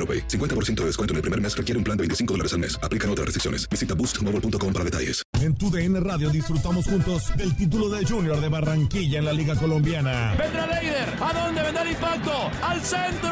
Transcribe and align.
AroPay. 0.00 0.26
50% 0.28 0.80
de 0.80 0.86
descuento 0.86 1.12
en 1.12 1.16
el 1.16 1.22
primer 1.22 1.40
mes 1.40 1.54
requiere 1.54 1.76
un 1.76 1.84
plan 1.84 1.96
de 1.96 2.02
25 2.02 2.32
dólares 2.34 2.52
al 2.54 2.60
mes. 2.60 2.78
Aplican 2.82 3.10
otras 3.10 3.26
restricciones. 3.26 3.68
Visita 3.68 3.94
boostmobile.com 3.94 4.72
para 4.72 4.84
detalles. 4.84 5.22
En 5.40 5.54
tu 5.54 5.70
DN 5.70 6.00
Radio 6.00 6.30
disfrutamos 6.30 6.86
juntos 6.86 7.34
del 7.36 7.56
título 7.56 7.88
de 7.88 8.04
Junior 8.04 8.40
de 8.40 8.48
Barranquilla 8.48 9.18
en 9.18 9.24
la 9.24 9.32
Liga 9.32 9.54
Colombiana. 9.56 10.34
Vendrá 10.38 10.66
Leider. 10.66 11.08
¿A 11.20 11.32
dónde 11.32 11.62
vendrá 11.62 11.82
el 11.82 11.90
impacto? 11.90 12.50
¡Al 12.62 12.80
centro! 12.82 13.30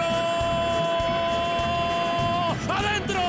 ¡Adentro! 2.69 3.21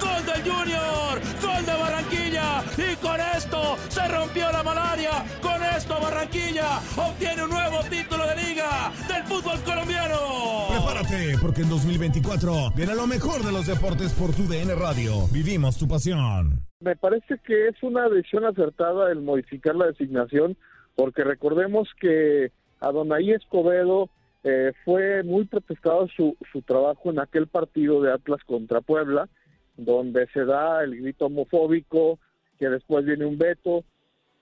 ¡Gol 0.00 0.26
del 0.26 0.42
Junior! 0.52 1.20
¡Gol 1.42 1.66
de 1.66 1.72
Barranquilla! 1.72 2.64
Y 2.76 2.96
con 2.96 3.20
esto 3.20 3.76
se 3.88 4.08
rompió 4.08 4.50
la 4.50 4.62
malaria. 4.62 5.24
Con 5.40 5.62
esto 5.62 6.00
Barranquilla 6.00 6.80
obtiene 6.96 7.44
un 7.44 7.50
nuevo 7.50 7.80
título 7.84 8.26
de 8.26 8.36
liga 8.36 8.92
del 9.08 9.24
fútbol 9.24 9.60
colombiano. 9.62 10.25
Porque 11.40 11.62
en 11.62 11.70
2024 11.70 12.72
viene 12.76 12.94
lo 12.94 13.06
mejor 13.06 13.42
de 13.42 13.50
los 13.50 13.66
deportes 13.66 14.12
por 14.12 14.34
tu 14.34 14.42
DN 14.42 14.74
Radio. 14.74 15.26
Vivimos 15.32 15.78
tu 15.78 15.88
pasión. 15.88 16.60
Me 16.80 16.94
parece 16.94 17.38
que 17.44 17.68
es 17.68 17.82
una 17.82 18.08
decisión 18.08 18.44
acertada 18.44 19.10
el 19.10 19.22
modificar 19.22 19.74
la 19.76 19.86
designación, 19.86 20.56
porque 20.94 21.24
recordemos 21.24 21.88
que 21.98 22.52
Adonai 22.80 23.30
Escobedo 23.30 24.10
eh, 24.44 24.72
fue 24.84 25.22
muy 25.22 25.46
protestado 25.46 26.06
su, 26.08 26.36
su 26.52 26.60
trabajo 26.62 27.10
en 27.10 27.18
aquel 27.18 27.46
partido 27.46 28.02
de 28.02 28.12
Atlas 28.12 28.44
contra 28.44 28.82
Puebla, 28.82 29.28
donde 29.78 30.26
se 30.34 30.44
da 30.44 30.84
el 30.84 31.00
grito 31.00 31.26
homofóbico, 31.26 32.18
que 32.58 32.68
después 32.68 33.06
viene 33.06 33.24
un 33.24 33.38
veto, 33.38 33.84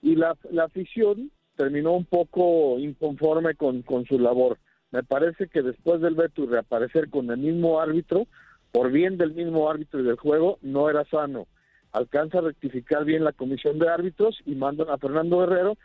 y 0.01 0.15
la, 0.15 0.35
la 0.51 0.65
afición 0.65 1.31
terminó 1.55 1.93
un 1.93 2.05
poco 2.05 2.77
inconforme 2.79 3.55
con, 3.55 3.81
con 3.81 4.05
su 4.05 4.19
labor. 4.19 4.57
Me 4.91 5.03
parece 5.03 5.47
que 5.47 5.61
después 5.61 6.01
del 6.01 6.15
y 6.35 6.45
reaparecer 6.45 7.09
con 7.09 7.29
el 7.29 7.37
mismo 7.37 7.79
árbitro, 7.79 8.27
por 8.71 8.91
bien 8.91 9.17
del 9.17 9.33
mismo 9.33 9.69
árbitro 9.69 9.99
y 9.99 10.03
del 10.03 10.17
juego, 10.17 10.57
no 10.61 10.89
era 10.89 11.05
sano. 11.05 11.47
Alcanza 11.91 12.39
a 12.39 12.41
rectificar 12.41 13.05
bien 13.05 13.23
la 13.23 13.31
comisión 13.31 13.79
de 13.79 13.89
árbitros 13.89 14.39
y 14.45 14.55
mandan 14.55 14.89
a 14.89 14.97
Fernando 14.97 15.39
Guerrero, 15.39 15.77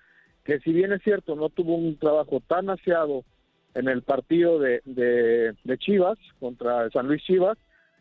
que 0.45 0.59
si 0.61 0.73
bien 0.73 0.93
es 0.93 1.03
cierto, 1.03 1.37
no 1.37 1.49
tuvo 1.49 1.77
un 1.77 1.97
trabajo 1.97 2.41
tan 2.47 2.71
aseado 2.71 3.25
en 3.75 3.89
el 3.89 4.03
partido 4.03 4.59
de, 4.59 4.81
de, 4.85 5.55
de 5.63 5.79
Chivas 5.79 6.19
contra 6.41 6.91
San 6.91 7.07
Luis 7.07 7.23
Chivas, 7.23 7.57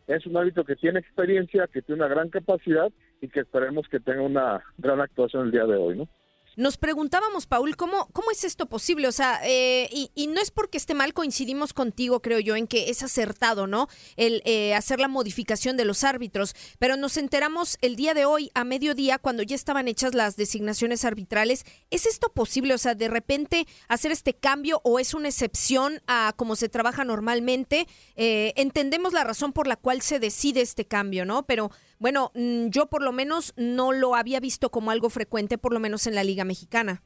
es 0.07 0.25
un 0.25 0.35
árbitro 0.37 0.65
que 0.65 0.75
tiene 0.75 0.99
experiencia, 0.99 1.67
que 1.67 1.83
tiene 1.83 2.01
una 2.01 2.09
gran 2.09 2.29
capacidad 2.29 2.91
y 3.21 3.27
que 3.27 3.41
esperemos 3.41 3.87
que 3.89 3.99
tenga 3.99 4.23
una 4.23 4.63
gran 4.79 4.99
actuación 5.01 5.45
el 5.45 5.51
día 5.51 5.65
de 5.65 5.75
hoy, 5.75 5.97
¿no? 5.99 6.07
Nos 6.55 6.77
preguntábamos, 6.77 7.45
Paul, 7.45 7.75
¿cómo, 7.75 8.09
cómo 8.11 8.31
es 8.31 8.43
esto 8.43 8.67
posible? 8.67 9.07
O 9.07 9.11
sea, 9.11 9.39
eh, 9.43 9.89
y, 9.91 10.27
no 10.27 10.41
es 10.41 10.51
porque 10.51 10.77
esté 10.77 10.93
mal, 10.93 11.13
coincidimos 11.13 11.73
contigo, 11.73 12.21
creo 12.21 12.39
yo, 12.39 12.55
en 12.55 12.67
que 12.67 12.89
es 12.89 13.01
acertado, 13.03 13.67
¿no? 13.67 13.87
El 14.17 14.41
eh, 14.45 14.73
hacer 14.75 14.99
la 14.99 15.07
modificación 15.07 15.77
de 15.77 15.85
los 15.85 16.03
árbitros, 16.03 16.55
pero 16.77 16.97
nos 16.97 17.17
enteramos 17.17 17.77
el 17.81 17.95
día 17.95 18.13
de 18.13 18.25
hoy, 18.25 18.51
a 18.53 18.63
mediodía, 18.63 19.17
cuando 19.19 19.43
ya 19.43 19.55
estaban 19.55 19.87
hechas 19.87 20.13
las 20.13 20.35
designaciones 20.35 21.05
arbitrales. 21.05 21.65
¿Es 21.89 22.05
esto 22.05 22.31
posible? 22.33 22.73
O 22.73 22.77
sea, 22.77 22.95
de 22.95 23.07
repente 23.07 23.67
hacer 23.87 24.11
este 24.11 24.33
cambio 24.33 24.81
o 24.83 24.99
es 24.99 25.13
una 25.13 25.29
excepción 25.29 26.01
a 26.07 26.33
cómo 26.35 26.55
se 26.55 26.69
trabaja 26.69 27.03
normalmente. 27.05 27.87
Eh, 28.15 28.53
entendemos 28.55 29.13
la 29.13 29.23
razón 29.23 29.53
por 29.53 29.67
la 29.67 29.75
cual 29.75 30.01
se 30.01 30.19
decide 30.19 30.61
este 30.61 30.85
cambio, 30.85 31.25
¿no? 31.25 31.43
Pero 31.43 31.71
bueno, 31.99 32.31
mm, 32.33 32.69
yo 32.69 32.87
por 32.87 33.03
lo 33.03 33.11
menos 33.11 33.53
no 33.57 33.91
lo 33.91 34.15
había 34.15 34.39
visto 34.39 34.69
como 34.69 34.91
algo 34.91 35.09
frecuente, 35.09 35.57
por 35.57 35.73
lo 35.73 35.79
menos 35.79 36.07
en 36.07 36.15
la 36.15 36.23
Liga 36.23 36.45
Mexicana. 36.45 37.01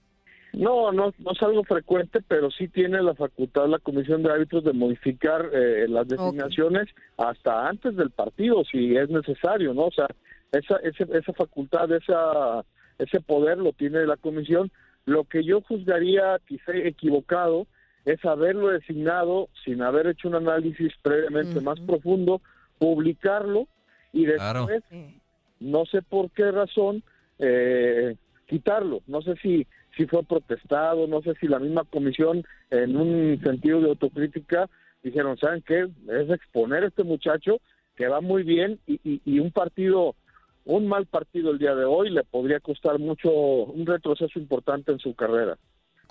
No, 0.53 0.91
no, 0.91 1.11
no 1.17 1.31
es 1.31 1.41
algo 1.41 1.63
frecuente, 1.63 2.19
pero 2.27 2.51
sí 2.51 2.67
tiene 2.67 3.01
la 3.01 3.15
facultad 3.15 3.67
la 3.67 3.79
Comisión 3.79 4.21
de 4.21 4.31
Árbitros 4.31 4.63
de 4.63 4.73
modificar 4.73 5.49
eh, 5.51 5.87
las 5.89 6.07
designaciones 6.07 6.89
okay. 7.17 7.31
hasta 7.31 7.67
antes 7.67 7.95
del 7.95 8.11
partido, 8.11 8.63
si 8.71 8.95
es 8.95 9.09
necesario, 9.09 9.73
¿no? 9.73 9.85
O 9.85 9.91
sea, 9.91 10.07
esa, 10.51 10.77
esa, 10.77 11.05
esa 11.17 11.33
facultad, 11.33 11.91
esa, 11.91 12.63
ese 12.99 13.19
poder 13.19 13.57
lo 13.57 13.73
tiene 13.73 14.05
la 14.05 14.17
Comisión. 14.17 14.71
Lo 15.05 15.23
que 15.23 15.43
yo 15.43 15.61
juzgaría 15.61 16.39
quizá 16.47 16.71
equivocado 16.75 17.65
es 18.05 18.23
haberlo 18.23 18.67
designado 18.67 19.49
sin 19.65 19.81
haber 19.81 20.05
hecho 20.05 20.27
un 20.27 20.35
análisis 20.35 20.93
previamente 21.01 21.57
uh 21.57 21.61
-huh. 21.61 21.63
más 21.63 21.79
profundo, 21.79 22.41
publicarlo 22.77 23.67
y 24.13 24.25
después, 24.25 24.41
claro. 24.41 24.67
no 25.59 25.85
sé 25.85 26.01
por 26.01 26.29
qué 26.31 26.51
razón, 26.51 27.03
eh, 27.39 28.15
quitarlo. 28.47 29.01
No 29.07 29.21
sé 29.21 29.35
si, 29.41 29.67
si 29.97 30.05
fue 30.05 30.23
protestado, 30.23 31.07
no 31.07 31.21
sé 31.21 31.33
si 31.41 31.47
la 31.47 31.59
misma 31.59 31.83
comisión, 31.83 32.45
en 32.69 32.95
un 32.95 33.41
sentido 33.43 33.81
de 33.81 33.89
autocrítica, 33.89 34.69
dijeron, 35.01 35.37
¿saben 35.37 35.63
qué? 35.67 35.89
Es 36.07 36.29
exponer 36.29 36.83
a 36.83 36.87
este 36.87 37.03
muchacho 37.03 37.57
que 37.95 38.07
va 38.07 38.21
muy 38.21 38.43
bien 38.43 38.79
y, 38.87 38.99
y, 39.03 39.21
y 39.25 39.39
un 39.39 39.51
partido, 39.51 40.15
un 40.65 40.87
mal 40.87 41.07
partido 41.07 41.51
el 41.51 41.59
día 41.59 41.75
de 41.75 41.85
hoy 41.85 42.09
le 42.11 42.23
podría 42.23 42.59
costar 42.59 42.99
mucho, 42.99 43.31
un 43.31 43.85
retroceso 43.85 44.39
importante 44.39 44.91
en 44.91 44.99
su 44.99 45.15
carrera. 45.15 45.57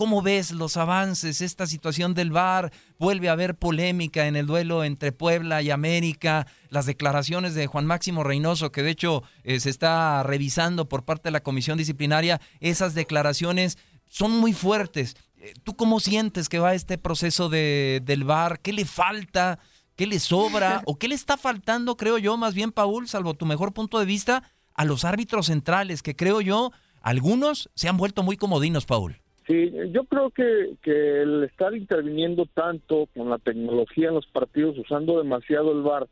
¿Cómo 0.02 0.20
ves 0.20 0.50
los 0.50 0.76
avances? 0.76 1.40
Esta 1.40 1.64
situación 1.64 2.12
del 2.12 2.32
VAR 2.32 2.72
vuelve 2.98 3.28
a 3.28 3.32
haber 3.34 3.54
polémica 3.54 4.26
en 4.26 4.34
el 4.34 4.46
duelo 4.46 4.82
entre 4.82 5.12
Puebla 5.12 5.62
y 5.62 5.70
América. 5.70 6.48
Las 6.70 6.86
declaraciones 6.86 7.54
de 7.54 7.68
Juan 7.68 7.86
Máximo 7.86 8.24
Reynoso, 8.24 8.72
que 8.72 8.82
de 8.82 8.90
hecho 8.90 9.22
eh, 9.44 9.60
se 9.60 9.70
está 9.70 10.24
revisando 10.24 10.88
por 10.88 11.04
parte 11.04 11.28
de 11.28 11.30
la 11.30 11.44
comisión 11.44 11.78
disciplinaria, 11.78 12.40
esas 12.58 12.96
declaraciones 12.96 13.78
son 14.08 14.32
muy 14.32 14.52
fuertes. 14.52 15.14
Eh, 15.36 15.54
¿Tú 15.62 15.76
cómo 15.76 16.00
sientes 16.00 16.48
que 16.48 16.58
va 16.58 16.74
este 16.74 16.98
proceso 16.98 17.48
de, 17.48 18.02
del 18.04 18.24
VAR? 18.24 18.58
¿Qué 18.58 18.72
le 18.72 18.86
falta? 18.86 19.60
¿Qué 19.94 20.08
le 20.08 20.18
sobra? 20.18 20.82
¿O 20.86 20.98
qué 20.98 21.06
le 21.06 21.14
está 21.14 21.36
faltando, 21.36 21.96
creo 21.96 22.18
yo, 22.18 22.36
más 22.36 22.54
bien, 22.54 22.72
Paul, 22.72 23.06
salvo 23.06 23.34
tu 23.34 23.46
mejor 23.46 23.72
punto 23.72 24.00
de 24.00 24.06
vista, 24.06 24.50
a 24.74 24.84
los 24.84 25.04
árbitros 25.04 25.46
centrales, 25.46 26.02
que 26.02 26.16
creo 26.16 26.40
yo, 26.40 26.72
algunos 27.02 27.70
se 27.76 27.88
han 27.88 27.96
vuelto 27.96 28.24
muy 28.24 28.36
comodinos, 28.36 28.84
Paul? 28.84 29.21
Sí, 29.52 29.70
yo 29.90 30.04
creo 30.04 30.30
que, 30.30 30.78
el 31.20 31.44
estar 31.44 31.76
interviniendo 31.76 32.46
tanto 32.46 33.06
con 33.14 33.28
la 33.28 33.36
tecnología 33.36 34.08
en 34.08 34.14
los 34.14 34.26
partidos, 34.26 34.78
usando 34.78 35.18
demasiado 35.18 35.72
el 35.72 35.82
VAR 35.82 36.08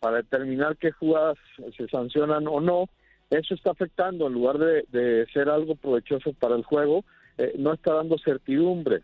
para 0.00 0.18
determinar 0.18 0.76
qué 0.76 0.90
jugadas 0.92 1.38
se 1.78 1.88
sancionan 1.88 2.46
o 2.46 2.60
no, 2.60 2.90
eso 3.30 3.54
está 3.54 3.70
afectando, 3.70 4.26
en 4.26 4.34
lugar 4.34 4.58
de, 4.58 4.84
de 4.90 5.24
ser 5.32 5.48
algo 5.48 5.76
provechoso 5.76 6.34
para 6.34 6.56
el 6.56 6.64
juego, 6.64 7.06
eh, 7.38 7.54
no 7.56 7.72
está 7.72 7.94
dando 7.94 8.18
certidumbre. 8.18 9.00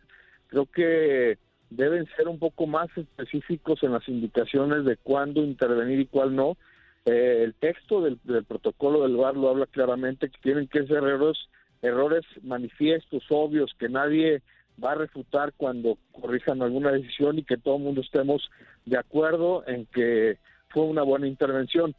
Creo 0.49 0.67
que 0.67 1.39
deben 1.71 2.07
ser 2.17 2.29
un 2.29 2.39
poco 2.39 2.67
más 2.67 2.89
específicos 2.95 3.83
en 3.83 3.93
las 3.93 4.07
indicaciones 4.11 4.85
de 4.85 4.99
cuándo 4.99 5.43
intervenir 5.43 6.01
y 6.01 6.07
cuál 6.07 6.37
no. 6.37 6.59
Eh, 7.07 7.45
el 7.45 7.55
texto 7.55 8.03
del, 8.03 8.19
protocolo 8.45 9.05
del 9.05 9.17
VAR 9.17 9.39
lo 9.39 9.49
habla 9.49 9.65
claramente 9.65 10.29
que 10.29 10.39
tienen 10.43 10.69
que 10.69 10.87
ser 10.87 10.99
errores, 10.99 11.49
errores 11.83 12.25
manifiestos, 12.43 13.25
obvios, 13.31 13.75
que 13.79 13.89
nadie 13.89 14.43
va 14.83 14.93
a 14.93 14.97
refutar 14.97 15.53
cuando 15.57 15.99
corrijan 16.13 16.63
alguna 16.63 16.93
decisión 16.93 17.39
y 17.39 17.45
que 17.45 17.57
todo 17.57 17.77
el 17.77 17.83
mundo 17.83 18.01
estemos 18.01 18.51
de 18.87 18.99
acuerdo 18.99 19.65
en 19.67 19.87
que 19.87 20.39
fue 20.69 20.85
una 20.85 21.03
buena 21.03 21.27
intervención. 21.27 21.95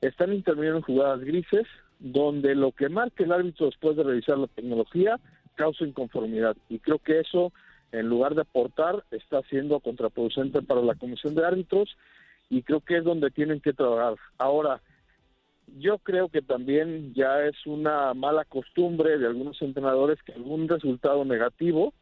Están 0.00 0.32
interviniendo 0.32 0.78
en 0.78 0.84
jugadas 0.84 1.20
grises, 1.20 1.66
donde 1.98 2.54
lo 2.54 2.72
que 2.72 2.88
marque 2.88 3.24
el 3.24 3.32
árbitro 3.32 3.66
después 3.66 3.96
de 3.96 4.02
revisar 4.02 4.38
la 4.38 4.48
tecnología 4.48 5.18
causa 5.54 5.84
inconformidad. 5.84 6.56
Y 6.68 6.78
creo 6.78 6.98
que 6.98 7.20
eso, 7.20 7.52
en 7.92 8.08
lugar 8.08 8.34
de 8.34 8.42
aportar, 8.42 9.04
está 9.10 9.42
siendo 9.42 9.80
contraproducente 9.80 10.60
para 10.62 10.82
la 10.82 10.94
Comisión 10.94 11.34
de 11.34 11.46
Árbitros 11.46 11.96
y 12.50 12.62
creo 12.62 12.80
que 12.80 12.98
es 12.98 13.04
donde 13.04 13.30
tienen 13.30 13.60
que 13.60 13.72
trabajar. 13.72 14.16
Ahora, 14.38 14.80
yo 15.66 15.98
creo 15.98 16.28
que 16.28 16.42
también 16.42 17.12
ya 17.14 17.44
es 17.44 17.66
una 17.66 18.14
mala 18.14 18.44
costumbre 18.44 19.18
de 19.18 19.26
algunos 19.26 19.60
entrenadores 19.62 20.22
que 20.22 20.32
algún 20.32 20.68
resultado 20.68 21.24
negativo 21.24 21.92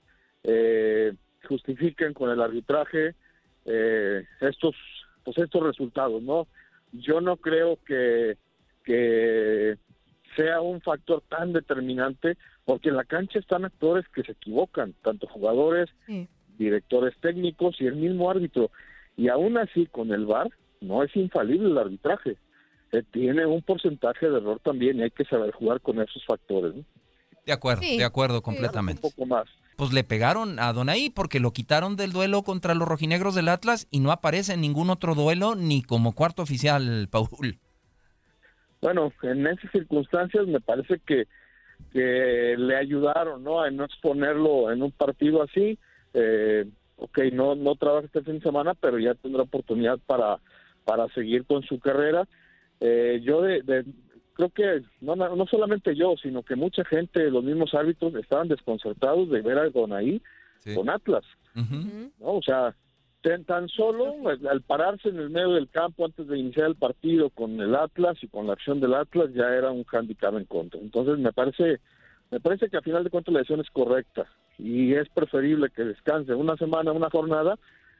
eh, 0.43 1.15
justifiquen 1.49 2.13
con 2.13 2.31
el 2.31 2.41
arbitraje 2.41 3.15
eh, 3.65 4.25
estos 4.41 4.75
pues 5.25 5.39
estos 5.39 5.63
resultados, 5.63 6.23
¿no? 6.23 6.47
Yo 6.93 7.21
no 7.21 7.39
creo 7.39 7.79
que 7.87 8.37
que 8.85 9.79
sea 10.37 10.61
un 10.61 10.81
factor 10.81 11.23
tan 11.29 11.53
determinante, 11.53 12.37
porque 12.65 12.91
en 12.91 12.97
la 12.97 13.05
cancha 13.05 13.39
están 13.39 13.65
actores 13.65 14.07
que 14.09 14.23
se 14.23 14.33
equivocan, 14.33 14.95
tanto 15.03 15.27
jugadores, 15.27 15.89
directores 16.59 17.15
técnicos 17.21 17.81
y 17.81 17.87
el 17.87 17.97
mismo 17.97 18.31
árbitro. 18.31 18.71
Y 19.17 19.29
aún 19.29 19.57
así, 19.59 19.87
con 19.87 20.13
el 20.13 20.27
VAR, 20.27 20.51
no 20.81 21.03
es 21.03 21.15
infalible 21.17 21.69
el 21.69 21.79
arbitraje. 21.79 22.37
Eh, 22.95 23.03
tiene 23.11 23.45
un 23.45 23.61
porcentaje 23.61 24.31
de 24.31 24.37
error 24.37 24.61
también 24.63 24.99
y 24.99 25.03
hay 25.03 25.11
que 25.11 25.25
saber 25.25 25.51
jugar 25.51 25.81
con 25.81 26.01
esos 26.01 26.25
factores. 26.25 26.75
De 27.45 27.53
acuerdo, 27.53 27.83
de 27.83 28.05
acuerdo 28.05 28.41
completamente. 28.41 29.01
Un 29.05 29.11
poco 29.11 29.27
más. 29.27 29.47
Pues 29.77 29.93
le 29.93 30.05
pegaron 30.05 30.61
a 30.61 30.73
Donaí 30.73 31.11
porque 31.11 31.41
lo 31.41 31.53
quitaron 31.53 31.97
del 31.97 32.13
duelo 32.13 32.43
contra 32.43 32.75
los 32.75 32.87
rojinegros 32.87 33.35
del 33.35 33.49
Atlas 33.49 33.89
y 33.91 33.99
no 33.99 34.13
aparece 34.13 34.55
en 34.55 34.61
ningún 34.61 34.91
otro 34.91 35.17
duelo 35.17 35.57
ni 35.57 35.83
como 35.83 36.15
cuarto 36.15 36.43
oficial, 36.43 37.09
Paul. 37.11 37.59
Bueno, 38.81 39.13
en 39.23 39.47
esas 39.49 39.73
circunstancias 39.73 40.47
me 40.47 40.61
parece 40.61 41.01
que, 41.05 41.25
que 41.93 42.55
le 42.57 42.77
ayudaron 42.77 43.43
¿no? 43.43 43.61
a 43.61 43.71
no 43.73 43.85
exponerlo 43.85 44.71
en 44.71 44.85
un 44.85 44.93
partido 44.93 45.43
así. 45.43 45.81
Eh, 46.13 46.65
ok, 46.97 47.19
no, 47.33 47.57
no 47.57 47.75
trabaja 47.75 48.07
este 48.07 48.23
fin 48.23 48.35
de 48.35 48.43
semana, 48.43 48.75
pero 48.75 49.01
ya 49.01 49.15
tendrá 49.15 49.43
oportunidad 49.43 49.99
para, 50.07 50.39
para 50.85 51.09
seguir 51.09 51.45
con 51.45 51.65
su 51.65 51.81
carrera. 51.81 52.29
Eh, 52.87 53.21
yo 53.23 53.41
de, 53.41 53.85
creo 54.35 54.51
que 54.51 54.83
no, 55.01 55.17
no 55.17 55.47
solamente 55.47 55.97
yo, 55.97 56.17
sino 56.23 56.43
que 56.43 56.55
mucha 56.55 56.85
gente, 56.85 57.31
los 57.31 57.43
mismos 57.43 57.73
árbitros, 57.73 58.15
estaban 58.15 58.49
desconcertados 58.49 59.31
de 59.31 59.41
ver 59.41 59.59
a 59.59 59.71
Donaí 59.71 60.21
con 60.75 60.91
Atlas. 60.91 61.25
¿no? 61.55 62.11
O 62.21 62.43
sea, 62.43 62.75
tan 63.47 63.69
solo 63.69 64.17
al 64.29 64.61
pararse 64.61 65.09
en 65.09 65.19
el 65.19 65.31
medio 65.31 65.53
del 65.53 65.71
campo 65.71 66.05
antes 66.05 66.29
de 66.29 66.39
iniciar 66.39 66.67
el 66.67 66.77
partido 66.77 67.31
con 67.31 67.59
el 67.59 67.75
Atlas 67.75 68.19
y 68.21 68.29
con 68.29 68.47
la 68.47 68.53
acción 68.53 68.81
del 68.81 68.93
Atlas 68.93 69.31
ya 69.33 69.49
era 69.49 69.71
un 69.71 69.87
handicap 69.91 70.37
en 70.37 70.45
contra. 70.45 70.79
Entonces 70.79 71.19
me 71.19 71.33
parece 71.33 71.81
me 72.31 72.41
parece 72.41 72.69
que 72.69 72.77
a 72.77 72.83
final 72.83 73.03
de 73.03 73.09
cuentas 73.09 73.33
la 73.33 73.41
decisión 73.41 73.61
es 73.61 73.71
correcta 73.71 74.27
y 74.59 74.93
es 74.93 75.09
preferible 75.09 75.71
que 75.71 75.85
descanse 75.85 76.35
una 76.35 76.57
semana, 76.57 76.93
una 76.93 77.09
jornada, 77.09 77.59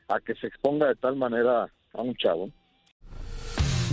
a 0.09 0.21
que 0.21 0.35
se 0.35 0.47
exponga 0.47 0.89
de 0.89 0.97
tal 0.97 1.17
manera 1.17 1.73
a 1.95 2.03
un 2.03 2.15
chavo. 2.17 2.51